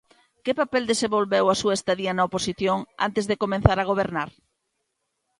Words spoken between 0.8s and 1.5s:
desenvolveu